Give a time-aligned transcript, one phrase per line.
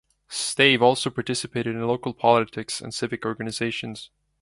[0.29, 4.09] Stave also participated in local politics and civic organizations.